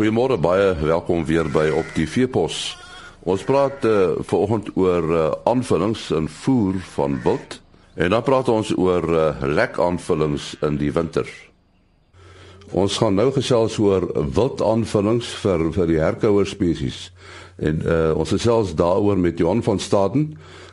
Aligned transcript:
Goeiemôre 0.00 0.38
baie 0.40 0.70
welkom 0.80 1.26
weer 1.28 1.44
by 1.52 1.66
op 1.76 1.88
die 1.92 2.06
Veepos. 2.08 2.70
Ons 3.28 3.42
praat 3.44 3.82
uh, 3.84 4.14
vanoggend 4.24 4.70
oor 4.80 5.08
uh, 5.12 5.24
aanvullings 5.44 6.06
in 6.16 6.24
voer 6.40 6.78
van 6.94 7.18
wild 7.20 7.58
en 8.00 8.14
dan 8.14 8.24
praat 8.24 8.48
ons 8.48 8.70
oor 8.80 9.04
uh, 9.04 9.26
lek 9.44 9.76
aanvullings 9.76 10.54
in 10.64 10.78
die 10.80 10.88
winter. 10.96 11.28
Ons 12.72 12.96
gaan 12.96 13.20
nou 13.20 13.28
gesels 13.36 13.76
oor 13.76 14.08
wild 14.16 14.64
aanvullings 14.64 15.34
vir 15.42 15.66
vir 15.76 15.92
die 15.92 16.00
herkouer 16.00 16.48
spesies. 16.48 17.10
En 17.60 17.84
uh, 17.84 18.16
ons 18.16 18.32
gesels 18.32 18.72
daaroor 18.80 19.20
met 19.20 19.36
Johan 19.36 19.60
van 19.68 19.84
Staden. 19.84 20.30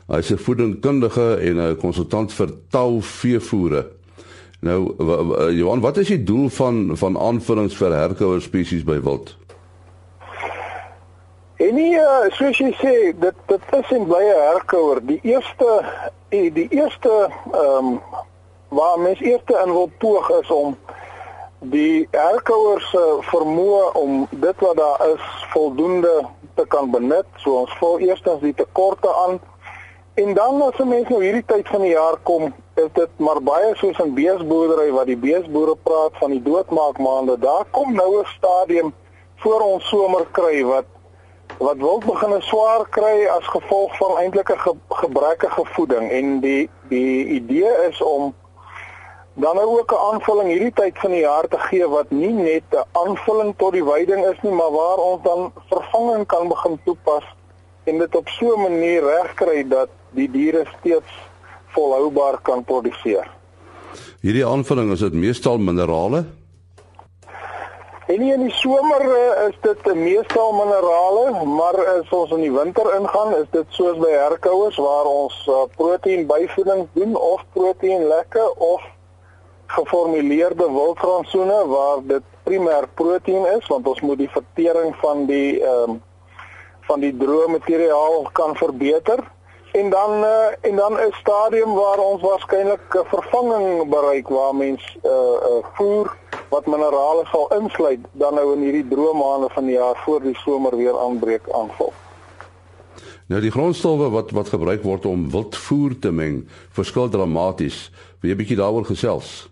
Hy's 0.08 0.32
'n 0.32 0.40
voedingskundige 0.40 1.28
en 1.52 1.60
'n 1.68 1.76
konsultant 1.84 2.32
vir 2.32 2.56
tau 2.72 3.02
veevoere. 3.04 3.90
Nou 4.60 4.94
Johan, 5.54 5.80
wat 5.80 5.98
is 5.98 6.08
die 6.08 6.24
doel 6.24 6.50
van 6.50 6.98
van 6.98 7.18
aanvullings 7.20 7.78
vir 7.78 7.94
herkouer 7.94 8.42
spesies 8.42 8.84
by 8.84 9.00
wild? 9.02 9.36
En 11.58 11.74
nie 11.74 11.94
uh, 11.98 12.26
soos 12.38 12.58
jy 12.58 12.72
sê, 12.78 12.96
dit 13.18 13.44
dit 13.50 13.76
is 13.80 13.92
in 13.94 14.06
blye 14.10 14.34
herkouer. 14.34 15.02
Die 15.06 15.20
eerste 15.24 15.82
die 16.30 16.68
eerste 16.70 17.14
ehm 17.54 17.94
um, 17.94 18.00
waar 18.68 19.00
mens 19.00 19.22
eers 19.24 19.54
in 19.64 19.72
wil 19.72 19.92
poog 19.98 20.28
is 20.42 20.50
om 20.52 20.74
die 21.72 22.08
herkouer 22.12 22.82
se 22.92 23.04
vermoë 23.30 23.94
om 23.96 24.26
dit 24.32 24.66
wat 24.66 24.76
daar 24.78 25.06
is 25.14 25.30
voldoende 25.54 26.18
te 26.60 26.66
kan 26.68 26.92
benut. 26.92 27.30
So 27.38 27.62
ons 27.62 27.78
vul 27.80 28.04
eerstens 28.10 28.42
die 28.42 28.54
tekorte 28.54 29.14
aan 29.24 29.40
En 30.18 30.34
dan 30.34 30.62
as 30.62 30.78
'n 30.78 30.88
mens 30.88 31.08
nou 31.08 31.24
hierdie 31.24 31.46
tyd 31.46 31.68
van 31.68 31.82
die 31.82 31.90
jaar 31.90 32.18
kom, 32.24 32.54
is 32.78 32.92
dit 32.94 33.10
maar 33.18 33.42
baie 33.42 33.76
soos 33.76 33.98
'n 34.00 34.14
beesboerdery 34.14 34.92
wat 34.92 35.06
die 35.06 35.18
beesboere 35.18 35.76
praat 35.84 36.14
van 36.22 36.32
die 36.32 36.42
doodmaak 36.42 36.98
maande. 36.98 37.40
Daar 37.40 37.66
kom 37.72 37.94
nou 37.94 38.20
'n 38.20 38.26
stadium 38.38 38.94
voor 39.36 39.62
ons 39.62 39.88
somer 39.88 40.26
kry 40.32 40.64
wat 40.64 40.86
wat 41.58 41.78
wil 41.78 42.00
begin 42.06 42.42
swaar 42.42 42.88
kry 42.90 43.26
as 43.26 43.48
gevolg 43.48 43.98
van 43.98 44.18
eintlike 44.18 44.58
ge, 44.58 44.74
gebrekkige 44.90 45.66
voeding 45.66 46.12
en 46.12 46.40
die 46.40 46.70
die 46.90 47.26
idee 47.26 47.72
is 47.90 48.02
om 48.02 48.36
dan 49.34 49.56
nou 49.56 49.80
ook 49.80 49.92
'n 49.92 50.06
aanvulling 50.12 50.50
hierdie 50.50 50.74
tyd 50.74 51.00
van 51.00 51.12
die 51.12 51.20
jaar 51.20 51.48
te 51.48 51.60
gee 51.60 51.88
wat 51.88 52.10
nie 52.10 52.34
net 52.34 52.64
'n 52.70 52.86
aanvulling 52.92 53.54
tot 53.58 53.72
die 53.72 53.86
weiding 53.86 54.26
is 54.26 54.42
nie, 54.42 54.52
maar 54.52 54.72
waar 54.72 54.98
ons 54.98 55.24
dan 55.24 55.54
vervanging 55.70 56.26
kan 56.26 56.48
begin 56.48 56.80
toepas 56.86 57.24
en 57.84 57.98
dit 57.98 58.16
op 58.16 58.28
so 58.28 58.56
'n 58.56 58.62
manier 58.62 59.02
regkry 59.04 59.68
dat 59.68 59.90
die 60.10 60.32
diere 60.32 60.66
steeds 60.80 61.27
volhoubaar 61.78 62.42
kan 62.42 62.66
produseer. 62.66 63.30
Hierdie 64.26 64.46
aanvulling 64.46 64.92
is 64.96 65.06
dit 65.06 65.14
meestal 65.14 65.62
minerale? 65.62 66.26
En 68.08 68.22
in 68.24 68.44
die 68.46 68.54
somer 68.56 69.04
uh, 69.04 69.48
is 69.50 69.56
dit 69.62 69.88
meestal 69.96 70.54
minerale, 70.56 71.26
maar 71.46 71.78
as 71.98 72.12
ons 72.16 72.32
in 72.36 72.46
die 72.46 72.54
winter 72.54 72.88
ingaan, 72.96 73.34
is 73.36 73.50
dit 73.52 73.76
soos 73.76 73.98
by 74.00 74.14
herkouers 74.16 74.80
waar 74.80 75.10
ons 75.12 75.40
uh, 75.52 75.66
proteïen 75.76 76.24
byvoeding 76.30 76.86
doen 76.96 77.18
of 77.20 77.44
proteïen 77.54 78.08
lekke 78.08 78.46
of 78.64 78.86
geformuleerde 79.76 80.70
wildgraansoene 80.72 81.60
waar 81.68 82.04
dit 82.14 82.24
primêr 82.48 82.88
proteïen 82.96 83.48
is 83.58 83.68
want 83.68 83.88
ons 83.92 84.04
moet 84.08 84.22
die 84.24 84.32
vertering 84.32 84.96
van 85.04 85.26
die 85.28 85.60
ehm 85.60 85.98
um, 85.98 86.04
van 86.88 87.02
die 87.04 87.12
droë 87.20 87.50
materiaal 87.52 88.30
kan 88.32 88.54
verbeter 88.56 89.20
en 89.80 89.90
dan 89.90 90.12
uh, 90.24 90.70
en 90.70 90.76
dan 90.76 90.94
'n 90.94 91.14
stadium 91.22 91.74
waar 91.74 92.00
ons 92.12 92.22
waarskynlik 92.22 92.86
'n 92.90 93.06
vervanging 93.16 93.90
bereik 93.90 94.28
waar 94.28 94.56
mens 94.56 94.82
'n 94.96 95.08
uh, 95.08 95.12
uh, 95.12 95.64
voer 95.74 96.08
wat 96.50 96.66
minerale 96.66 97.26
sal 97.32 97.48
insluit 97.60 98.00
dan 98.12 98.34
nou 98.34 98.54
in 98.56 98.62
hierdie 98.62 98.88
droë 98.88 99.14
maande 99.14 99.50
van 99.50 99.66
die 99.66 99.76
jaar 99.76 99.98
voor 100.06 100.22
die 100.22 100.36
somer 100.36 100.78
weer 100.78 101.00
aanbreek 101.00 101.46
aanval. 101.52 101.94
Nou 103.28 103.42
die 103.42 103.52
grondstowwe 103.52 104.10
wat 104.10 104.32
wat 104.32 104.50
gebruik 104.50 104.84
word 104.84 105.06
om 105.06 105.32
wildvoer 105.32 106.00
te 106.00 106.12
meng, 106.12 106.50
verskil 106.72 107.10
dramaties. 107.10 107.92
Jy 108.22 108.32
'n 108.32 108.38
bietjie 108.38 108.58
daaroor 108.58 108.86
gesels? 108.86 109.50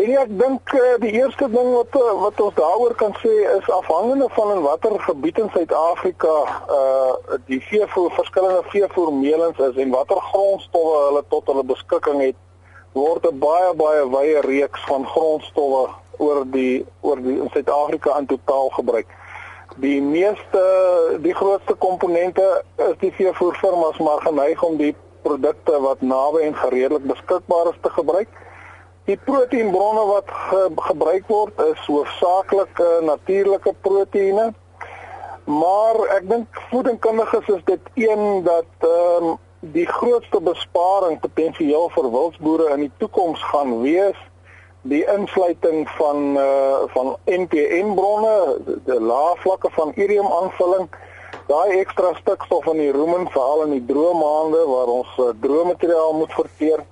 En 0.00 0.08
ja, 0.08 0.22
ek 0.24 0.30
dink 0.40 0.70
uh, 0.72 0.92
die 1.02 1.10
eerste 1.12 1.44
ding 1.52 1.66
wat 1.74 1.96
uh, 1.98 2.12
wat 2.22 2.38
ons 2.40 2.54
daaroor 2.56 2.94
kan 2.96 3.12
sê 3.20 3.32
is 3.52 3.66
afhangende 3.74 4.30
van 4.32 4.52
in 4.54 4.62
watter 4.64 4.94
gebied 5.04 5.40
in 5.42 5.50
Suid-Afrika 5.52 6.36
uh 6.76 7.36
die 7.50 7.58
veevoer 7.66 8.14
verskillende 8.16 8.62
veevoermelings 8.72 9.60
is 9.68 9.76
en 9.84 9.92
watter 9.92 10.22
grondstowwe 10.30 10.96
hulle 11.02 11.22
tot 11.34 11.52
hulle 11.52 11.66
beskikking 11.74 12.24
het, 12.24 12.40
word 12.96 13.28
'n 13.28 13.42
baie 13.44 13.76
baie 13.82 14.08
wye 14.16 14.40
reeks 14.48 14.88
van 14.88 15.04
grondstowwe 15.12 15.84
oor 16.16 16.44
die 16.56 16.80
oor 17.04 17.20
die 17.20 17.36
in 17.36 17.52
Suid-Afrika 17.52 18.16
in 18.18 18.32
totaal 18.32 18.72
gebruik. 18.80 19.16
Die 19.84 20.00
meeste 20.00 20.64
die 21.28 21.36
grootste 21.36 21.74
komponente 21.74 22.62
is 22.88 22.96
die 23.04 23.12
veevoerfirmas 23.20 24.00
maar 24.00 24.24
geneig 24.24 24.62
om 24.64 24.80
die 24.80 24.94
produkte 25.28 25.80
wat 25.80 26.00
naby 26.00 26.46
en 26.48 26.56
gereedelik 26.56 27.04
beskikbaar 27.16 27.74
is 27.74 27.84
te 27.84 27.98
gebruik. 28.00 28.28
Die 29.10 29.18
proteïenbronne 29.26 30.02
wat 30.06 30.28
ge 30.30 30.58
gebruik 30.86 31.24
word 31.26 31.60
is 31.64 31.86
hoofsaaklik 31.90 32.78
uh, 32.78 32.88
natuurlike 33.02 33.72
proteïene. 33.82 34.44
Maar 35.50 35.98
ek 36.16 36.28
dink 36.30 36.60
voedingskundiges 36.70 37.48
is 37.56 37.64
dit 37.72 37.88
een 38.04 38.44
dat 38.46 38.86
ehm 38.86 39.26
um, 39.30 39.38
die 39.74 39.86
grootste 39.86 40.38
besparing 40.40 41.18
potensieel 41.20 41.90
vir 41.96 42.06
wildsboere 42.12 42.68
in 42.76 42.84
die 42.86 42.92
toekoms 43.02 43.42
gaan 43.50 43.74
wees 43.82 44.20
die 44.92 45.02
insluiting 45.16 45.82
van 45.98 46.38
uh 46.44 46.86
van 46.94 47.10
NPN 47.26 47.90
bronne, 47.98 48.36
die 48.86 49.00
lae 49.10 49.34
vlakke 49.42 49.72
van 49.74 49.92
urium 49.96 50.30
aanvulling, 50.38 50.86
daai 51.50 51.80
ekstra 51.80 52.14
stikstof 52.22 52.70
in 52.72 52.80
die 52.84 52.94
rumen 52.94 53.26
veral 53.34 53.66
in 53.66 53.74
die 53.74 53.84
droë 53.90 54.14
maande 54.22 54.64
waar 54.70 54.94
ons 55.00 55.12
uh, 55.18 55.34
droë 55.42 55.66
materiaal 55.74 56.16
moet 56.22 56.38
verteer 56.38 56.86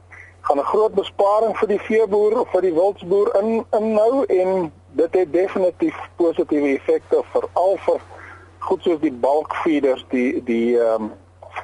gaan 0.48 0.58
'n 0.58 0.70
groot 0.72 0.94
besparing 0.94 1.56
vir 1.58 1.68
die 1.68 1.80
veeboer 1.80 2.40
of 2.40 2.50
vir 2.50 2.62
die 2.62 2.74
wildsboer 2.74 3.28
in 3.40 3.64
inhou 3.70 4.24
en 4.24 4.72
dit 4.92 5.14
het 5.14 5.32
definitief 5.32 5.96
positiewe 6.16 6.74
effekte 6.74 7.22
vir 7.32 7.44
al 7.52 7.76
vir 7.86 8.00
goed 8.58 8.82
soos 8.82 9.00
die 9.00 9.12
bulk 9.12 9.54
feeders 9.64 10.04
die 10.08 10.42
die 10.44 10.78
ehm 10.80 11.02
um, 11.02 11.10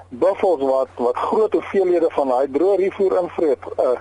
buffels 0.08 0.60
wat 0.60 0.88
wat 0.96 1.16
groot 1.16 1.52
hoeveelhede 1.52 2.10
van 2.10 2.28
daai 2.28 2.48
droë 2.56 2.76
rifoer 2.76 3.16
invreet 3.22 3.64
'n 3.64 3.80
uh, 3.86 3.98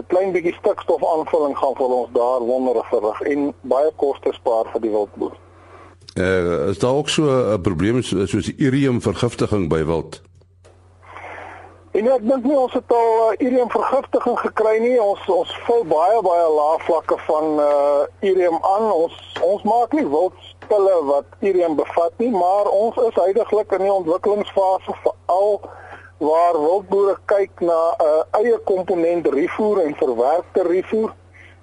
'n 0.00 0.06
klein 0.06 0.32
bietjie 0.32 0.54
stikstof 0.54 1.04
aanvulling 1.04 1.56
gaan 1.58 1.76
vir 1.76 1.90
ons 2.00 2.10
daar 2.12 2.40
wonderlik 2.40 2.88
verrig 2.94 3.20
en 3.20 3.54
baie 3.60 3.90
koste 3.96 4.32
spaar 4.32 4.64
vir 4.72 4.80
die 4.80 4.90
wildboer. 4.90 5.34
Eh 6.16 6.24
uh, 6.24 6.68
is 6.68 6.78
daar 6.78 6.94
ook 6.94 7.08
so 7.08 7.22
'n 7.28 7.60
probleem 7.60 8.02
soos 8.02 8.52
urium 8.56 9.00
vergiftiging 9.00 9.68
by 9.68 9.84
wild? 9.84 10.22
En 11.92 12.06
ek 12.08 12.22
dink 12.24 12.46
nie 12.48 12.54
ons 12.56 12.72
het 12.72 12.92
al 12.96 13.10
uh, 13.20 13.32
urium 13.44 13.68
vergiftiging 13.68 14.38
gekry 14.40 14.78
nie. 14.80 14.94
Ons 15.00 15.26
ons 15.28 15.50
vul 15.66 15.82
baie 15.90 16.20
baie 16.24 16.46
lae 16.56 16.78
vlakke 16.86 17.18
van 17.26 17.58
uh 17.60 18.28
urium 18.30 18.56
aan. 18.64 18.86
Ons 18.94 19.18
ons 19.44 19.66
maak 19.68 19.92
nie 19.98 20.06
wildstille 20.08 20.94
wat 21.10 21.36
urium 21.44 21.76
bevat 21.76 22.16
nie, 22.22 22.30
maar 22.32 22.70
ons 22.72 22.96
is 23.08 23.18
heidaglik 23.20 23.76
in 23.76 23.84
die 23.84 23.92
ontwikkelingsfase 23.92 24.96
veral 25.02 25.58
waar 26.22 26.56
wildboere 26.62 27.18
kyk 27.34 27.60
na 27.60 27.80
'n 27.92 28.08
uh, 28.08 28.40
eie 28.40 28.56
komponent 28.64 29.28
rifoer 29.34 29.82
en 29.84 29.98
verwerkte 30.00 30.64
rifoer 30.68 31.12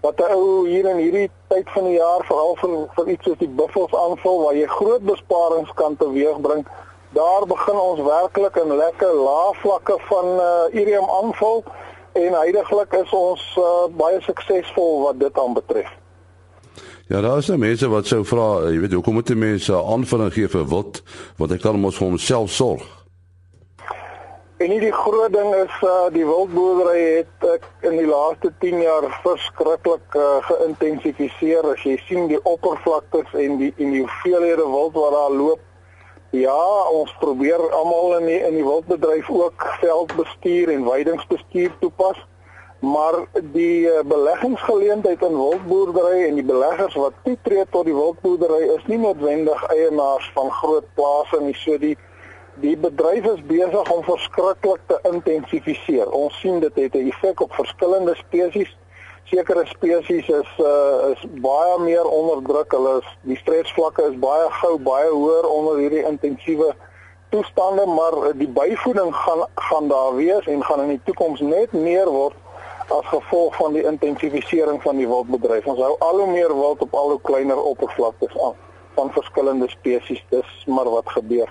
wat 0.05 0.21
'n 0.21 0.33
ou 0.37 0.67
hier 0.67 0.85
in 0.93 1.01
hierdie 1.05 1.31
tyd 1.47 1.69
van 1.73 1.89
die 1.89 1.97
jaar 1.97 2.21
veral 2.29 2.55
vir 2.61 2.75
vir 2.95 3.09
iets 3.15 3.25
soos 3.25 3.41
die 3.41 3.55
buffels 3.61 3.97
aanvul 4.05 4.43
waar 4.43 4.55
jy 4.61 4.67
groot 4.77 5.03
besparings 5.09 5.73
kan 5.81 5.97
teweegbring 5.97 6.67
daar 7.19 7.45
begin 7.47 7.79
ons 7.79 8.01
werklik 8.05 8.55
in 8.63 8.75
lekker 8.75 9.13
lae 9.27 9.53
vlakke 9.61 9.95
van 10.09 10.27
uh, 10.39 10.81
urium 10.81 11.07
aanval 11.19 11.63
en 12.11 12.37
heidaglik 12.41 12.93
is 13.03 13.11
ons 13.15 13.43
uh, 13.57 13.87
baie 14.01 14.21
suksesvol 14.21 15.01
wat 15.05 15.19
dit 15.19 15.39
aanbetref. 15.39 15.89
Ja, 17.09 17.21
daar 17.21 17.41
is 17.41 17.49
nou 17.49 17.57
mense 17.59 17.89
wat 17.89 18.07
sou 18.07 18.21
vra, 18.31 18.47
uh, 18.61 18.71
jy 18.73 18.79
weet, 18.85 18.95
hoekom 18.99 19.19
moet 19.19 19.33
mense 19.35 19.81
aanvulling 19.95 20.31
gee 20.33 20.47
vir 20.55 20.65
wild 20.71 21.03
wat 21.41 21.57
ek 21.57 21.63
kan 21.65 21.79
mos 21.81 21.99
vir 21.99 22.07
homself 22.07 22.53
sorg? 22.55 22.87
En 24.59 24.73
die 24.75 24.91
groot 24.91 25.31
ding 25.31 25.53
is 25.55 25.75
uh, 25.87 26.09
die 26.11 26.25
wildboerdery 26.27 27.03
het 27.21 27.47
uh, 27.47 27.55
in 27.87 27.95
die 27.95 28.07
laaste 28.07 28.51
10 28.59 28.81
jaar 28.83 29.05
verskriklik 29.23 30.17
uh, 30.19 30.25
geïntensifiseer. 30.49 31.63
As 31.71 31.85
jy 31.87 31.95
sien 32.09 32.27
die 32.27 32.41
oppervlaktes 32.43 33.31
en 33.39 33.55
die 33.61 33.71
en 33.77 33.95
die 33.95 34.03
hoeveelhede 34.03 34.65
wild 34.67 34.97
wat 34.99 35.15
daar 35.15 35.37
loop 35.37 35.63
Ja, 36.29 36.89
ons 36.93 37.15
probeer 37.19 37.57
almal 37.73 38.19
in 38.19 38.25
die, 38.29 38.41
in 38.45 38.53
die 38.59 38.65
wildbedryf 38.65 39.29
ook 39.33 39.63
veldbestuur 39.81 40.69
en 40.69 40.85
weidingsbestuur 40.85 41.71
toepas. 41.79 42.19
Maar 42.79 43.15
die 43.51 43.89
uh, 43.89 44.03
beleggingsgeleentheid 44.05 45.21
in 45.25 45.35
wildboerdery 45.35 46.27
en 46.27 46.37
die 46.37 46.45
beleggers 46.45 46.93
wat 46.95 47.17
toetree 47.23 47.65
tot 47.73 47.89
die 47.89 47.95
wildboerdery 47.95 48.69
is 48.75 48.85
nie 48.87 48.99
noodwendig 49.01 49.65
eienaars 49.73 50.29
van 50.35 50.51
groot 50.61 50.85
plase 50.93 51.41
nie. 51.41 51.55
So 51.57 51.77
die 51.81 51.97
die 52.59 52.75
bedryf 52.77 53.25
is 53.33 53.41
besig 53.47 53.91
om 53.91 54.03
verskriklik 54.03 54.81
te 54.91 54.99
intensifiseer. 55.09 56.09
Ons 56.11 56.39
sien 56.39 56.59
dit 56.59 56.75
het 56.75 56.95
'n 56.95 57.09
effek 57.09 57.41
op 57.41 57.53
verskillende 57.53 58.15
spesies 58.15 58.77
sekere 59.29 59.65
spesies 59.69 60.27
is 60.27 60.51
uh, 60.59 61.11
is 61.13 61.23
baie 61.43 61.79
meer 61.83 62.05
onder 62.05 62.41
druk. 62.43 62.73
Hulle 62.75 62.99
is 62.99 63.09
die 63.31 63.37
stresvlakke 63.39 64.09
is 64.11 64.17
baie 64.19 64.49
gou 64.61 64.75
baie 64.83 65.09
hoër 65.09 65.47
onder 65.49 65.81
hierdie 65.83 66.05
intensiewe 66.09 66.73
toestande, 67.29 67.85
maar 67.85 68.33
die 68.37 68.49
byvoeding 68.49 69.13
gaan 69.15 69.45
gaan 69.69 69.87
daar 69.87 70.15
wees 70.15 70.45
en 70.45 70.63
gaan 70.63 70.81
in 70.87 70.95
die 70.95 71.01
toekoms 71.05 71.41
net 71.45 71.73
meer 71.73 72.09
word 72.09 72.35
as 72.89 73.05
gevolg 73.05 73.55
van 73.55 73.73
die 73.77 73.85
intensifisering 73.85 74.81
van 74.81 74.97
die 74.97 75.07
wildbedryf. 75.07 75.65
Ons 75.69 75.81
hou 75.83 75.93
al 75.99 76.23
hoe 76.23 76.31
meer 76.31 76.53
wild 76.55 76.81
op 76.81 76.93
al 76.97 77.13
hoe 77.13 77.21
kleiner 77.21 77.61
oppervlaktes 77.61 78.33
aan 78.41 78.57
van 78.97 79.11
verskillende 79.13 79.69
spesies. 79.69 80.23
Dis 80.33 80.65
maar 80.65 80.89
wat 80.89 81.09
gebeur. 81.09 81.49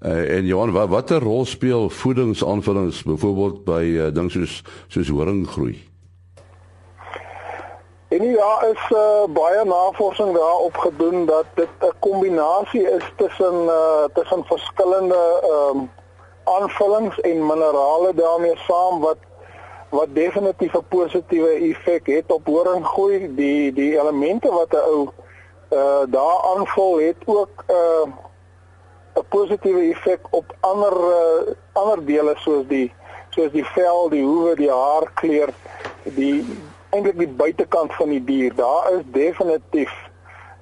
Uh, 0.00 0.36
en 0.36 0.44
Johan, 0.46 0.70
wat 0.76 0.88
watter 0.88 1.22
rol 1.24 1.44
speel 1.48 1.88
voedingsaanvullings 1.90 3.02
byvoorbeeld 3.02 3.64
by 3.64 3.82
uh, 3.96 4.08
dinge 4.12 4.30
soos 4.30 4.60
soos 4.92 5.08
horinggroei? 5.08 5.78
En 8.08 8.22
ja, 8.22 8.62
is 8.62 8.90
uh, 8.90 9.24
baie 9.28 9.64
navorsing 9.64 10.34
daarop 10.34 10.76
gedoen 10.76 11.26
dat 11.26 11.44
dit 11.54 11.68
'n 11.80 11.92
kombinasie 11.98 12.90
is 12.90 13.12
tussen 13.16 13.54
uh, 13.54 14.04
tussen 14.14 14.44
verskillende 14.44 15.40
ehm 15.42 15.76
um, 15.76 15.90
aanvullings 16.44 17.20
en 17.20 17.46
minerale 17.46 18.14
daarmee 18.14 18.56
saam 18.56 19.00
wat 19.00 19.16
wat 19.88 20.08
definitief 20.12 20.74
'n 20.74 20.84
positiewe 20.88 21.50
effek 21.50 22.06
het 22.06 22.32
op 22.32 22.46
horinggroei. 22.46 23.34
Die 23.34 23.72
die 23.72 23.98
elemente 24.00 24.50
wat 24.50 24.72
'n 24.72 24.76
ou 24.76 25.08
uh 25.70 26.04
daar 26.06 26.38
aanvul 26.56 26.98
het 26.98 27.16
ook 27.24 27.64
'n 27.66 27.72
uh, 27.72 28.12
'n 29.14 29.24
positiewe 29.28 29.80
effek 29.90 30.20
op 30.30 30.54
ander 30.60 30.92
uh, 30.92 31.54
ander 31.72 32.04
dele 32.04 32.34
soos 32.36 32.66
die 32.66 32.94
soos 33.30 33.50
die 33.50 33.64
vel, 33.64 34.08
die 34.08 34.24
hoewe, 34.24 34.54
die 34.54 34.70
haarkleur, 34.70 35.48
die 36.02 36.46
eintlik 36.90 37.18
die 37.18 37.28
buitekant 37.28 37.94
van 37.94 38.08
die 38.08 38.24
dier. 38.24 38.54
Daar 38.54 38.92
is 38.92 39.02
definitief 39.12 39.92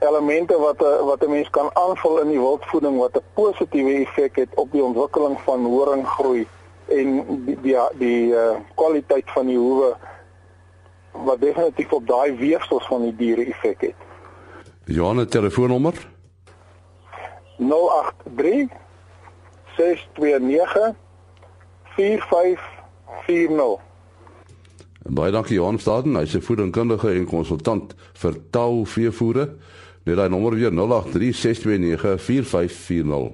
elemente 0.01 0.59
wat 0.59 0.81
'n 0.81 1.05
wat 1.05 1.25
'n 1.25 1.31
mens 1.31 1.51
kan 1.51 1.71
aanvul 1.73 2.21
in 2.21 2.29
die 2.29 2.41
wildvoeding 2.41 2.99
wat 2.99 3.17
'n 3.17 3.25
positiewe 3.35 3.93
effek 3.93 4.37
het 4.37 4.49
op 4.55 4.73
die 4.73 4.83
ontwikkeling 4.83 5.41
van 5.41 5.65
horinggroei 5.65 6.47
en 6.89 7.09
die 7.45 7.61
die 7.61 7.77
die 7.93 8.27
uh, 8.27 8.57
kwaliteit 8.75 9.31
van 9.31 9.47
die 9.47 9.59
hoewe 9.59 9.97
wat 11.13 11.41
definitief 11.41 11.93
op 11.93 12.07
daai 12.07 12.37
weefsels 12.37 12.87
van 12.87 13.03
die 13.03 13.17
diere 13.17 13.45
effek 13.45 13.81
het. 13.81 13.95
Johan, 14.85 15.27
telefoonnommer 15.27 15.95
083 17.57 18.69
629 19.77 20.95
4540 21.85 23.81
Baie 25.05 25.29
dankie 25.33 25.59
Johan 25.59 25.79
Staden, 25.79 26.17
hy's 26.17 26.35
'n 26.35 26.41
voedingkundige 26.41 27.13
en 27.13 27.27
konsultant 27.27 27.95
vir 28.15 28.35
Tau 28.51 28.87
veevoere. 28.87 29.49
Net 30.05 30.17
daai 30.17 30.29
nommer 30.29 30.55
weer 30.55 30.73
0836294540. 30.73 33.33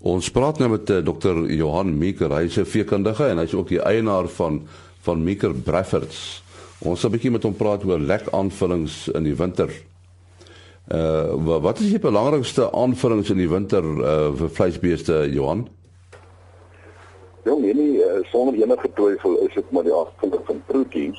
Ons 0.00 0.30
praat 0.30 0.58
nou 0.58 0.70
met 0.70 0.90
eh, 0.90 1.04
Dr. 1.04 1.52
Johan 1.52 1.98
Meeker, 1.98 2.32
hy's 2.32 2.58
'n 2.58 2.64
veekundige 2.64 3.28
en 3.28 3.38
hy's 3.38 3.54
ook 3.54 3.68
die 3.68 3.82
eienaar 3.82 4.28
van 4.28 4.66
van 5.02 5.24
Meeker 5.24 5.54
Breffords. 5.54 6.42
Ons 6.78 7.00
sal 7.00 7.10
'n 7.10 7.12
bietjie 7.12 7.30
met 7.30 7.42
hom 7.42 7.54
praat 7.54 7.84
oor 7.84 7.98
lek 7.98 8.28
aanvullings 8.32 9.08
in 9.08 9.24
die 9.24 9.36
winter. 9.36 9.68
Uh 10.88 11.60
wat 11.60 11.80
is 11.80 11.90
die 11.90 11.98
belangrikste 11.98 12.72
aanvullings 12.72 13.30
in 13.30 13.36
die 13.36 13.48
winter 13.48 13.84
uh 13.84 14.32
vir 14.34 14.48
vleisbeeste 14.48 15.28
Johan? 15.32 15.68
Ja, 17.50 17.56
nee, 17.56 17.96
uh, 17.96 18.24
sonder 18.30 18.54
enige 18.54 18.90
twyfel 18.94 19.38
is 19.38 19.54
dit 19.54 19.70
maar 19.70 19.82
die 19.82 19.94
aanvulling 19.94 20.42
van 20.46 20.62
proteïen. 20.66 21.16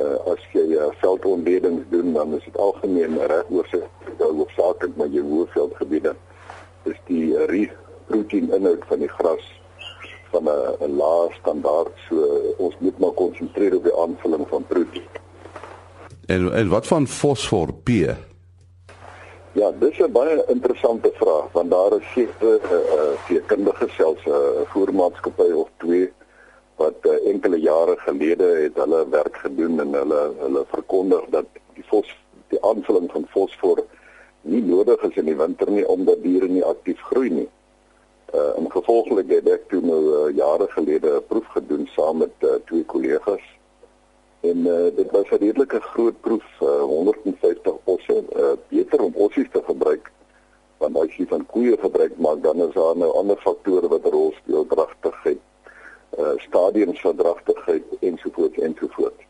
Uh 0.00 0.16
as 0.32 0.44
jy 0.54 0.62
uh, 0.72 0.86
veldontledings 1.02 1.82
doen 1.90 2.14
dan 2.16 2.32
is 2.38 2.44
dit 2.44 2.56
algemeen 2.56 3.18
reg 3.28 3.50
oor 3.52 3.66
se 3.68 3.82
hoofsaaklik 4.22 4.96
met 4.96 5.12
jou 5.12 5.24
hoofveldgebiede. 5.28 6.14
Dis 6.86 7.02
die 7.10 7.26
uh, 7.36 7.66
proteïen 8.08 8.48
inhoud 8.56 8.88
van 8.88 9.04
die 9.04 9.10
gras 9.18 9.52
van 10.32 10.48
'n 10.48 10.88
'n 10.88 10.96
lae 10.96 11.28
standaard. 11.40 11.92
So 12.08 12.24
ons 12.56 12.76
moet 12.78 12.98
maar 12.98 13.16
konsentreer 13.20 13.76
op 13.76 13.84
die 13.84 13.96
aanvulling 14.06 14.48
van 14.48 14.64
proteïen. 14.72 15.12
En 16.26 16.52
en 16.52 16.68
wat 16.68 16.86
van 16.86 17.06
fosfor 17.06 17.74
P? 17.84 17.88
Ja, 19.52 19.72
dis 19.72 19.98
'n 19.98 20.12
baie 20.12 20.44
interessante 20.46 21.10
vraag 21.12 21.52
want 21.52 21.70
daar 21.70 21.92
is 21.92 22.12
sekere 22.12 22.60
uh, 22.62 22.94
uh, 22.96 23.18
sekerkundige 23.26 23.88
selfs 23.88 24.24
'n 24.24 24.30
uh, 24.30 24.62
voermaatskappy 24.72 25.50
of 25.62 25.68
twee 25.76 26.12
wat 26.76 26.94
uh, 27.02 27.26
enkele 27.32 27.58
jare 27.60 27.96
gelede 27.96 28.44
het 28.44 28.76
hulle 28.76 29.08
werk 29.08 29.36
gedoen 29.36 29.80
en 29.80 29.92
hulle 29.92 30.22
hulle 30.38 30.64
verkondig 30.70 31.24
dat 31.30 31.46
die 31.74 31.84
fos 31.84 32.16
die 32.48 32.62
aanvulling 32.62 33.10
van 33.10 33.26
fosfor 33.30 33.82
nie 34.40 34.62
nodig 34.62 35.02
is 35.02 35.16
in 35.16 35.26
die 35.26 35.36
winter 35.36 35.70
nie 35.70 35.86
omdat 35.86 36.22
diere 36.22 36.48
nie 36.48 36.64
aktief 36.64 37.00
groei 37.00 37.30
nie. 37.30 37.50
Uh 38.34 38.50
in 38.56 38.70
gevolglik 38.70 39.30
het 39.30 39.48
ek 39.48 39.68
toe 39.68 39.80
nou 39.82 40.02
uh, 40.02 40.36
jare 40.36 40.66
gelede 40.76 41.10
'n 41.16 41.26
proef 41.26 41.46
gedoen 41.58 41.90
saam 41.96 42.16
met 42.18 42.34
uh, 42.38 42.54
twee 42.70 42.84
kollegas 42.84 43.42
En 44.40 44.58
uh, 44.58 44.96
dit 44.96 45.10
was 45.10 45.28
'n 45.30 45.34
redelike 45.34 45.80
groot 45.80 46.20
proef, 46.20 46.44
uh, 46.62 46.82
150 46.82 47.72
osse, 47.84 48.24
uh, 48.36 48.52
beter 48.68 49.00
om 49.02 49.14
ossies 49.14 49.48
te 49.52 49.62
gebruik 49.64 50.12
want 50.76 50.96
van 51.60 51.68
koeie 51.68 51.80
gebruik 51.80 52.18
maak 52.18 52.42
dan 52.42 52.68
is 52.68 52.74
daar 52.74 52.96
nou 52.96 53.10
ander 53.16 53.36
faktore 53.36 53.88
wat 53.88 54.04
'n 54.04 54.10
rol 54.10 54.32
speel, 54.32 54.66
dragtigheid, 54.66 55.40
uh, 56.18 56.32
stadiumsverdragtigheid 56.36 57.84
ensovoorts 58.00 58.58
ensovoorts. 58.58 59.24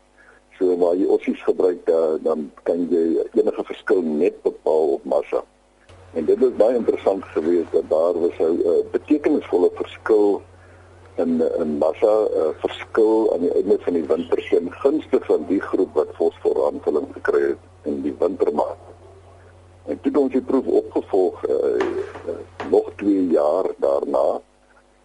So 0.57 0.77
waar 0.77 0.95
jy 0.95 1.05
ossies 1.05 1.43
gebruik 1.43 1.89
uh, 1.89 2.15
dan 2.23 2.51
kan 2.63 2.87
jy 2.89 3.27
enige 3.33 3.63
verskil 3.63 4.01
net 4.01 4.41
bepaal 4.43 4.93
op 4.93 5.03
massa. 5.03 5.43
En 6.13 6.25
dit 6.25 6.39
was 6.39 6.55
baie 6.55 6.75
interessant 6.75 7.23
geweest 7.23 7.71
dat 7.71 7.89
daar 7.89 8.19
was 8.19 8.37
'n 8.39 8.61
uh, 8.63 8.91
betekenisvolle 8.91 9.69
verskil 9.73 10.41
in 11.15 11.41
in 11.59 11.77
massa 11.77 12.15
uh, 12.31 12.53
verskil 12.63 13.33
aan 13.33 13.39
die 13.39 13.53
einde 13.53 13.77
van 13.79 13.93
die 13.93 14.07
winter 14.07 14.47
teen 14.49 14.71
gunste 14.71 15.19
van 15.21 15.45
die 15.47 15.61
groep 15.61 15.93
wat 15.93 16.15
fosfor 16.15 16.65
aanvulling 16.65 17.07
gekry 17.13 17.41
het 17.41 17.63
in 17.83 18.01
die 18.01 18.15
wintermaand. 18.19 18.91
En 19.85 20.01
toe 20.01 20.11
ons 20.19 20.31
die 20.31 20.41
proef 20.45 20.67
opgevolg 20.67 21.41
uh, 21.49 21.55
uh, 22.29 22.35
nog 22.69 22.91
2 23.01 23.23
jaar 23.41 23.67
daarna 23.77 24.41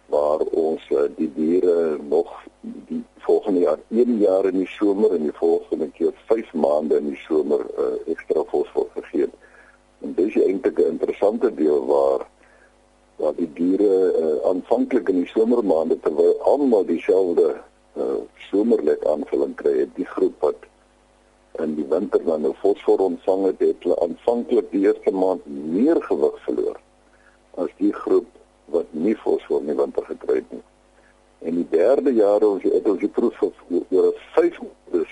waar 0.07 0.43
ons 0.65 0.83
uh, 0.89 1.07
die 1.15 1.29
diere 1.35 1.97
nog 2.09 2.31
die 2.61 3.03
volgende 3.27 3.59
jaar 3.59 3.79
1 3.89 4.17
jaar 4.17 4.45
in 4.45 4.61
die 4.63 4.71
somer 4.77 5.15
en 5.17 5.27
die 5.27 5.35
volgende 5.39 5.89
keer 5.97 6.13
5 6.31 6.53
maande 6.53 6.99
in 7.01 7.09
die 7.11 7.21
somer 7.25 7.65
uh, 7.75 7.91
ekstra 8.13 8.43
fosfor 8.51 8.87
gegee 8.95 9.27
het. 9.27 9.35
En 10.05 10.13
dis 10.15 10.37
eintlik 10.39 10.79
'n 10.79 10.93
interessante 10.95 11.53
deel 11.53 11.85
waar 11.85 12.25
waar 13.17 13.35
die 13.35 13.49
diere 13.53 13.93
uh, 14.13 14.49
aanvanklik 14.49 15.09
in 15.09 15.23
die 15.23 15.31
somermaande 15.33 15.99
terwyl 15.99 16.35
almal 16.53 16.85
dieselfde 16.85 17.47
uh, 17.97 18.17
somerlek 18.49 19.05
aanvulling 19.13 19.55
kry 19.55 19.73
het 19.79 19.95
die 19.95 20.05
groep 20.05 20.35
wat 20.45 20.67
in 21.63 21.73
die 21.75 21.87
winter 21.89 22.21
dan 22.25 22.41
nou 22.45 22.53
fosfor 22.61 23.01
ontvang 23.09 23.45
het 23.49 23.63
het 23.65 23.87
hulle 23.87 23.97
aanvanklik 24.05 24.69
die 24.71 24.83
eerste 24.85 25.11
maand 25.11 25.47
meer 25.77 25.97
gewig 26.09 26.37
verloor 26.45 26.77
as 27.63 27.73
die 27.81 27.93
groep 27.93 28.27
wat 28.75 28.95
nie 29.05 29.15
fosfor 29.25 29.61
in 29.63 29.71
die 29.71 29.77
winter 29.81 30.07
gekry 30.09 30.39
het 30.41 30.55
nie 30.55 30.65
en 31.49 31.59
die 31.61 31.67
derde 31.69 32.13
jaar 32.17 32.43
ons 32.47 32.63
het 32.63 32.89
ons 32.93 33.03
die 33.03 33.13
proef 33.19 33.41
oor 33.43 34.09
'n 34.09 34.13
5 34.35 34.59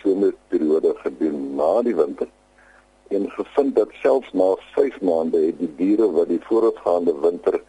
somerperiode 0.01 0.95
gedoen 1.03 1.55
na 1.61 1.71
die 1.81 1.95
winter 1.95 2.27
en 3.07 3.29
gevind 3.37 3.75
dat 3.75 3.97
selfs 4.01 4.33
na 4.33 4.49
5 4.75 5.01
maande 5.01 5.45
het 5.45 5.59
die 5.59 5.73
diere 5.77 6.11
wat 6.11 6.27
die 6.27 6.43
voorafgaande 6.49 7.13
winter 7.27 7.61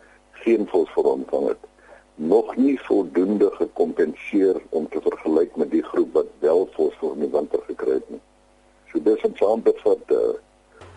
geen 0.45 0.68
fosfor 0.73 1.04
ontvang 1.12 1.49
het 1.49 1.73
nog 2.16 2.56
nie 2.56 2.80
voldoende 2.80 3.50
gekompenseer 3.50 4.56
om 4.68 4.88
te 4.88 5.00
vergelyk 5.00 5.56
met 5.56 5.71
die 5.71 5.83
groep 5.83 6.12
wat 6.12 6.26
wel 6.38 6.68
fosfor 6.73 7.12
in 7.12 7.26
die 7.26 7.30
winter 7.30 7.61
gekry 7.66 7.99
het 7.99 8.11
nie. 8.11 8.21
So 8.92 9.02
dis 9.02 9.23
'n 9.23 9.37
saamvat 9.37 9.83
wat 9.83 10.04
uh, 10.09 10.18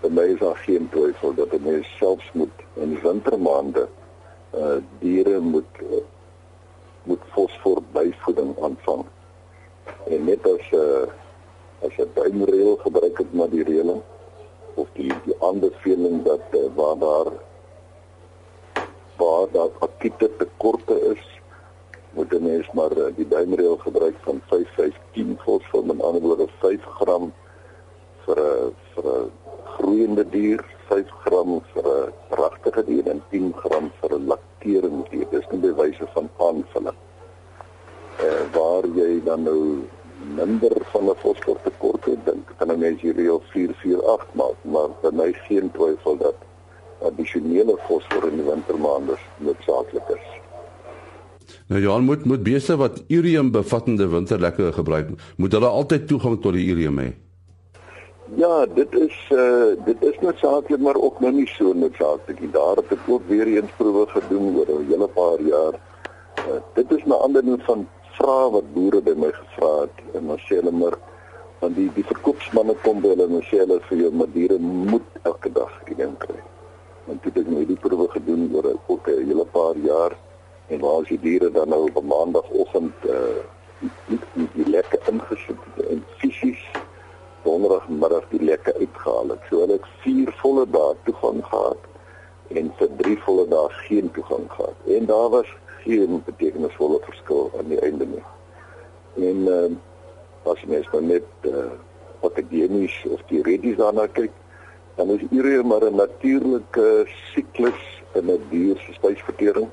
vir 0.01 0.11
my 0.11 0.25
is 0.33 0.39
daar 0.39 0.59
geen 0.65 0.89
twyfel 0.89 1.33
dat 1.35 1.51
dit 1.51 1.63
mens 1.65 1.87
selfs 1.97 2.29
moet 2.33 2.63
in 2.73 2.99
wintermaande 3.01 3.87
uh 4.55 4.77
diere 4.99 5.39
moet 5.39 5.81
uh, 5.83 6.03
moet 7.03 7.25
fosfor 7.33 7.81
byvoeding 7.91 8.55
aanvang. 8.63 9.05
En 10.07 10.23
net 10.25 10.45
as 10.47 10.71
uh 10.71 11.05
as 11.85 11.95
jy 11.95 12.07
duimreël 12.13 12.75
gebruik 12.81 13.17
het 13.17 13.33
met 13.33 13.51
die 13.51 13.63
reëling 13.63 14.01
of 14.75 14.87
die 14.93 15.11
die 15.25 15.37
aanbeveling 15.39 16.23
dat 16.23 16.57
uh, 16.57 16.65
waar 16.75 16.97
daar 17.03 17.31
waar 19.19 19.47
daar 19.51 19.69
akute 19.79 20.29
tekorte 20.37 20.95
is, 21.11 21.23
moet 22.15 22.33
'n 22.33 22.43
mens 22.43 22.71
maar 22.71 22.91
eh, 22.91 23.15
die 23.15 23.27
duimreël 23.27 23.77
gebruik 23.77 24.15
van 24.19 24.41
5-5-10 24.47 25.35
fosfor, 25.43 25.85
met 25.85 26.01
ander 26.01 26.21
woorde 26.21 26.47
5 26.59 26.83
gram 26.83 27.33
vir 28.25 28.39
'n 28.39 28.75
vir 28.93 29.05
'n 29.05 29.31
groeiende 29.79 30.25
dier 30.29 30.63
5 30.87 31.11
gram 31.25 31.61
vir 31.73 31.85
'n 31.89 32.13
pragtige 32.29 32.83
dier 32.85 33.07
en 33.13 33.21
10 33.31 33.53
gram 33.61 33.91
vir 34.01 34.11
'n 34.17 34.27
lakteringsdier. 34.31 35.27
Dis 35.31 35.47
net 35.51 35.61
bewyse 35.61 36.07
van 36.13 36.29
aanvulling. 36.47 36.99
Eh 38.27 38.43
waar 38.53 38.85
jy 38.95 39.21
dan 39.23 39.43
nou 39.43 39.61
minder 40.35 40.75
van 40.91 41.03
'n 41.09 41.15
fosfortekort 41.23 42.05
het, 42.05 42.25
dink 42.25 42.53
kan 42.57 42.71
'n 42.71 42.79
mens 42.79 43.01
hierdie 43.01 43.23
reël 43.23 43.41
448 43.51 44.33
maak, 44.33 44.57
maar 44.61 44.89
by 45.01 45.11
my 45.13 45.33
geen 45.47 45.71
twyfel 45.71 46.17
dat 46.17 46.35
addisionele 47.01 47.77
fosfor 47.87 48.27
in 48.27 48.35
die 48.35 48.45
wintermaande 48.45 49.15
noodsaaklik 49.37 50.07
is. 50.07 50.27
Nou 51.67 51.81
ja, 51.81 51.97
moet 51.99 52.25
moet 52.25 52.43
beeste 52.43 52.75
wat 52.75 53.03
urium 53.07 53.51
bevattende 53.51 54.07
winterlekke 54.07 54.71
gebruik, 54.73 55.09
moet 55.37 55.51
hulle 55.51 55.67
altyd 55.67 56.07
toegang 56.07 56.41
tot 56.41 56.53
die 56.53 56.67
urium 56.71 56.97
hê. 56.97 57.13
Ja, 58.35 58.65
dit 58.65 58.95
is 58.95 59.29
uh 59.33 59.73
dit 59.85 60.03
is 60.03 60.19
noodsaaklik 60.19 60.79
maar 60.79 60.95
ook 60.95 61.19
nou 61.19 61.31
nie 61.33 61.47
so 61.47 61.73
noodsaaklik 61.73 62.39
nie. 62.39 62.49
Daar 62.51 62.75
het 62.75 62.91
ek 62.91 63.07
ook 63.07 63.25
weer 63.27 63.47
eens 63.47 63.71
proewe 63.77 64.05
gedoen 64.07 64.57
oor 64.57 64.69
'n 64.69 64.85
hele 64.89 65.07
paar 65.07 65.41
jaar. 65.41 65.73
Uh, 66.49 66.61
dit 66.73 66.91
is 66.91 67.03
'n 67.05 67.11
ander 67.11 67.45
ding 67.45 67.63
van 67.63 67.87
vrae 68.17 68.51
wat 68.51 68.73
boere 68.73 69.01
by 69.01 69.13
my 69.15 69.31
gevra 69.31 69.81
het 69.81 69.97
en 70.13 70.27
dan 70.27 70.37
sê 70.37 70.55
hulle 70.59 70.71
maar 70.71 70.97
want 71.59 71.75
die 71.75 71.89
die 71.93 72.05
verkoopsmanne 72.05 72.75
kom 72.83 73.01
by 73.01 73.07
hulle 73.07 73.27
en 73.27 73.41
sê 73.41 73.57
hulle 73.57 73.79
vir 73.89 73.97
jou 73.97 74.11
maar 74.11 74.31
diere 74.33 74.57
moet 74.59 75.07
elke 75.21 75.51
dag 75.51 75.81
urium 75.85 76.17
kry. 76.17 76.41
Want 77.05 77.23
dit 77.23 77.35
het 77.35 77.49
nou 77.49 77.65
die 77.65 77.79
proewe 77.79 78.07
gedoen 78.09 78.51
oor 78.55 78.73
ook 78.87 79.07
'n 79.07 79.25
hele 79.25 79.45
paar 79.45 79.77
jaar 79.77 80.13
en 80.67 80.79
waar 80.79 81.01
as 81.01 81.07
die 81.07 81.19
diere 81.19 81.51
dan 81.51 81.69
nou 81.69 81.89
op 81.93 82.03
maandagooggend 82.03 82.93
uh 83.05 83.41
die, 83.79 84.19
die, 84.33 84.47
die 84.53 84.69
lekke 84.69 84.99
ingesit 85.07 85.57
en 85.89 86.03
fisies 86.17 86.68
donderdagmiddag 87.59 88.23
die 88.29 88.43
lekke 88.43 88.73
uitgehaal 88.79 89.29
het. 89.29 89.39
So 89.49 89.59
hulle 89.63 89.77
het 89.77 89.87
4 90.03 90.31
volle 90.41 90.65
dae 90.71 90.95
toegang 91.07 91.43
gehad 91.45 91.87
en 92.59 92.71
vir 92.79 92.89
3 93.01 93.17
volle 93.25 93.45
dae 93.51 93.67
geen 93.87 94.11
toegang 94.15 94.47
gehad. 94.51 94.75
En 94.87 95.05
daar 95.05 95.29
was 95.29 95.51
geen 95.83 96.21
betekenisvolle 96.25 96.99
verskil 97.03 97.51
aan 97.59 97.67
die 97.67 97.79
einde 97.79 98.05
nie. 98.05 98.23
En 99.29 99.47
uh, 99.47 100.51
as 100.51 100.63
mens 100.65 100.87
nou 100.93 101.03
net 101.03 101.47
uh, 101.47 101.69
akademies 102.23 102.95
of 103.11 103.21
teoreties 103.27 103.77
daarna 103.77 104.07
kyk, 104.07 104.31
dan 104.95 105.11
is 105.15 105.23
ure 105.31 105.63
maar 105.63 105.83
'n 105.83 105.95
natuurlike 105.95 107.07
siklus 107.33 107.81
in 108.13 108.31
'n 108.31 108.43
dier 108.49 108.77
se 108.77 108.93
spysvertering. 108.93 109.69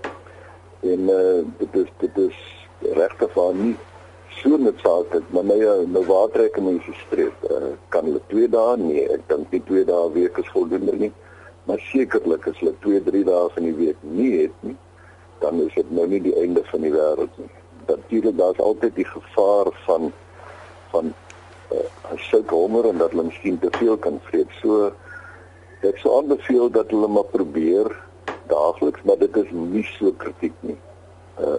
En 0.80 1.00
uh, 1.10 1.42
dit 1.58 1.74
is 1.82 1.90
dit 1.98 2.18
is 2.18 2.38
regtig 2.80 3.34
waar 3.34 3.54
nie 3.54 3.76
so 4.40 4.56
noodsaaklik, 4.56 5.28
maar 5.30 5.44
nou 5.44 5.58
ja, 5.60 5.74
nou 5.86 6.02
waar 6.06 6.28
trek 6.32 6.58
mense 6.60 6.92
streep? 7.06 7.44
Uh, 7.50 7.74
kan 7.88 8.04
hulle 8.08 8.20
2 8.32 8.48
dae? 8.52 8.76
Nee, 8.80 9.04
ek 9.14 9.24
dink 9.30 9.52
nie 9.54 9.62
2 9.68 9.84
dae 9.88 10.10
week 10.14 10.38
is 10.42 10.50
voldoende 10.54 10.96
nie. 11.00 11.12
Maar 11.66 11.82
sekerlik 11.90 12.46
as 12.50 12.58
hulle 12.62 12.74
2, 12.84 13.02
3 13.08 13.22
dae 13.26 13.44
van 13.54 13.68
die 13.68 13.74
week 13.74 14.02
nie 14.16 14.32
het 14.36 14.66
nie, 14.66 14.76
dan 15.42 15.60
is 15.64 15.74
dit 15.74 15.90
nou 15.90 16.06
nie 16.10 16.20
die 16.22 16.34
einde 16.40 16.62
van 16.70 16.84
die 16.86 16.92
wêreld 16.94 17.40
nie. 17.40 17.50
Natuurlik 17.86 18.36
daar's 18.38 18.62
altyd 18.62 18.94
die 18.98 19.08
gevaar 19.08 19.70
van 19.86 20.10
van 20.92 21.12
uh, 21.74 21.86
as 22.12 22.28
sulke 22.30 22.54
honger 22.54 22.90
en 22.90 23.02
dat 23.02 23.14
hulle 23.14 23.26
miskien 23.28 23.58
te 23.62 23.70
veel 23.78 23.96
kan 24.00 24.20
vreet. 24.28 24.52
So 24.62 24.92
ek 25.86 25.98
sou 26.02 26.14
aanbeveel 26.16 26.70
dat 26.74 26.90
hulle 26.94 27.08
maar 27.10 27.26
probeer 27.32 27.90
daagliks, 28.50 29.02
maar 29.04 29.18
dit 29.18 29.36
is 29.42 29.50
nie 29.50 29.86
so 29.96 30.12
kritiek 30.22 30.54
nie. 30.66 30.78
Uh 31.42 31.58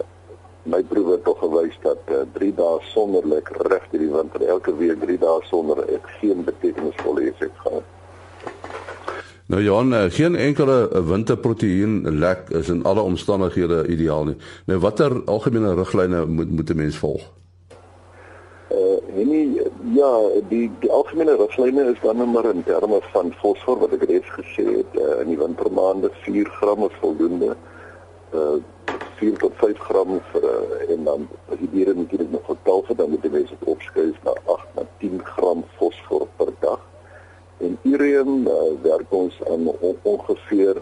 my 0.68 0.82
proewe 0.82 1.16
het 1.16 1.24
tog 1.24 1.38
gewys 1.42 1.78
dat 1.82 2.00
3 2.32 2.50
uh, 2.50 2.56
dae 2.56 2.80
sonder 2.92 3.26
lek 3.28 3.48
reg 3.68 3.84
deur 3.90 4.02
die 4.04 4.12
winter 4.12 4.44
elke 4.46 4.74
week 4.76 5.00
3 5.04 5.18
dae 5.18 5.40
sonder 5.50 5.80
ek 5.94 6.10
geen 6.20 6.44
betekenisvolle 6.44 7.30
effek 7.32 7.54
gehad. 7.64 7.86
Nou 9.48 9.62
ja, 9.62 10.08
geen 10.12 10.36
enkele 10.36 11.02
winterproteïen 11.08 12.18
lek 12.18 12.48
is 12.48 12.68
in 12.68 12.82
alle 12.84 13.00
omstandighede 13.00 13.86
ideaal 13.88 14.24
nie. 14.24 14.36
Nou 14.66 14.78
watter 14.78 15.22
algemene 15.24 15.74
riglyne 15.74 16.26
moet 16.26 16.50
moet 16.50 16.70
'n 16.70 16.76
mens 16.76 16.96
volg? 16.96 17.22
Uh 18.70 19.24
nee, 19.24 19.62
ja, 19.94 20.12
die 20.48 20.70
die 20.80 20.90
algemene 20.90 21.36
riglyne 21.36 21.90
is 21.92 22.00
dan 22.02 22.16
nou 22.16 22.28
maar 22.28 22.44
in 22.54 22.64
terme 22.64 23.00
van 23.12 23.32
fosfor 23.40 23.78
wat 23.78 23.92
ek 23.92 24.02
reeds 24.02 24.28
gesê 24.36 24.64
het, 24.76 24.92
uh, 25.00 25.20
in 25.20 25.28
die 25.32 25.38
wintermaande 25.38 26.10
4 26.22 26.48
gram 26.60 26.84
is 26.84 27.00
voldoende. 27.00 27.56
Uh 28.34 28.60
4 29.18 29.38
tot 29.42 29.54
5 29.58 29.78
gram 29.78 30.20
vir 30.32 30.44
uh, 30.46 30.92
en 30.94 31.04
dan 31.04 31.24
as 31.50 31.58
die 31.58 31.70
diere 31.72 31.94
natuurlik 31.94 32.30
nog 32.30 32.44
getal 32.46 32.84
het 32.86 32.98
dan 32.98 33.10
moet 33.10 33.22
die 33.22 33.30
mense 33.34 33.56
opskuif 33.64 34.18
na 34.26 34.34
8 34.54 34.76
na 34.76 34.84
10 35.02 35.24
gram 35.24 35.64
fosfor 35.78 36.26
per 36.36 36.52
dag. 36.60 36.84
En 37.58 37.78
urium 37.82 38.46
uh, 38.46 38.58
werk 38.82 39.10
ons 39.10 39.40
aan 39.50 39.66
ongeveer 40.02 40.78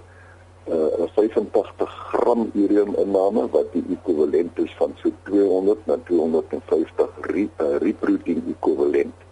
uh, 0.69 1.07
85 1.15 1.95
gram 2.13 2.51
urium 2.53 2.93
inname 3.05 3.47
wat 3.55 3.73
die 3.73 3.85
ekwivalent 3.97 4.59
is 4.65 4.75
van 4.81 4.93
so 5.01 5.13
200 5.31 5.87
na 5.87 5.97
250 6.11 7.17
ri, 7.33 7.47
uh, 7.57 7.77
riprotein 7.85 8.45
ekwivalent. 8.53 9.25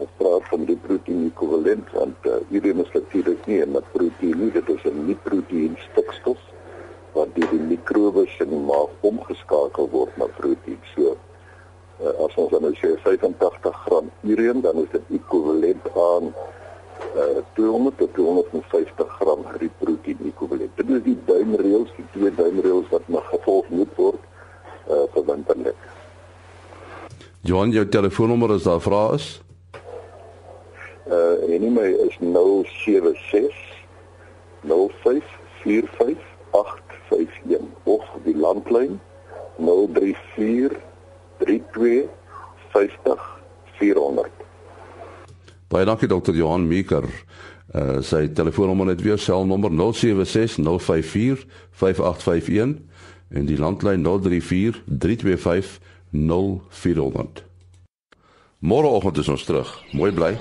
Ons 0.00 0.16
praat 0.16 0.48
van 0.48 0.64
die 0.70 0.78
proteïen 0.86 1.28
ekwivalent 1.28 1.92
want 1.98 2.30
uh, 2.32 2.40
urium 2.48 2.80
is 2.80 2.96
natuurlik 2.96 3.44
nie 3.46 3.60
'n 3.60 3.84
proteïen 3.92 4.40
nie, 4.40 4.52
dit 4.56 4.68
is 4.76 4.88
'n 4.88 5.06
nie-proteïen 5.06 5.76
stikstof 5.90 6.40
wat 7.12 7.28
deur 7.36 7.50
die 7.50 7.66
mikrobes 7.68 8.32
in 8.40 8.41
die 8.52 8.62
maag 8.68 8.90
omgeskakel 9.08 9.88
word 9.92 10.16
na 10.20 10.28
proteïen. 10.38 10.80
So 10.94 11.14
uh, 12.02 12.14
as 12.26 12.36
ons 12.40 12.52
dan 12.54 12.74
sê 12.80 12.94
85 13.04 13.78
gram 13.86 14.10
urium, 14.22 14.60
dan 14.64 14.82
is 14.82 14.90
dit 14.94 15.14
ekwivalent 15.18 15.88
aan 16.06 16.32
uh, 17.16 17.40
200 17.58 17.98
tot 18.00 18.14
250 18.18 19.16
gram 19.20 19.46
proteïen 19.80 20.26
ekwivalent. 20.32 20.76
Dit 20.80 20.90
is 20.98 21.06
die 21.06 21.18
duimreëls, 21.30 21.94
die 21.96 22.08
twee 22.16 22.34
duimreëls 22.40 22.90
wat 22.92 23.08
nog 23.08 23.28
gevolg 23.32 23.70
moet 23.70 23.96
word 24.00 24.20
uh, 24.88 25.06
vir 25.14 25.24
winterlek. 25.30 25.88
Johan, 27.42 27.72
jou 27.74 27.86
telefoonnommer 27.88 28.54
as 28.54 28.68
daar 28.68 28.80
vra 28.80 29.14
is? 29.16 29.32
Uh, 31.10 31.42
en 31.50 31.72
my 31.74 31.88
is 32.06 32.14
076 32.22 33.56
0545 34.62 34.62
0851 34.62 35.62
of 35.64 36.08
die 36.14 36.31
landlyn 38.42 38.98
034 39.62 40.76
32 41.44 42.08
50 42.74 43.28
400. 43.78 44.30
Baie 45.72 45.86
dankie 45.88 46.08
dokter 46.08 46.34
Johan 46.36 46.66
Meeker. 46.68 47.06
Uh 47.72 48.02
sy 48.04 48.26
telefoonnommer 48.36 48.90
net 48.90 49.00
weer 49.04 49.20
selnommer 49.20 49.72
076 49.72 50.58
054 50.60 51.46
5851 51.70 52.74
en 53.32 53.48
die 53.48 53.56
landlyn 53.56 54.04
034 54.04 54.82
325 54.86 55.78
0400. 56.12 57.46
Môreoggend 58.62 59.18
is 59.18 59.28
ons 59.32 59.44
terug. 59.48 59.70
Mooi 59.96 60.12
bly. 60.12 60.36